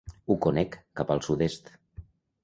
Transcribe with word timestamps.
Ho 0.27 0.35
conec, 0.45 0.77
cap 0.99 1.13
al 1.15 1.21
sud-est. 1.27 1.69